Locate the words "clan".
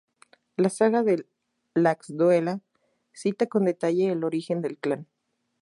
4.79-5.05